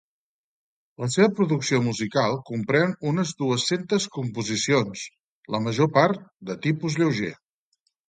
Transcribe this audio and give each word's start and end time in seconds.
La 1.03 1.09
seva 1.15 1.27
producció 1.39 1.81
musical 1.89 2.39
comprèn 2.49 2.97
unes 3.13 3.35
dues-centes 3.43 4.09
composicions, 4.19 5.07
la 5.57 5.65
major 5.71 5.95
part 6.03 6.29
de 6.53 6.61
tipus 6.69 7.03
lleuger. 7.05 7.35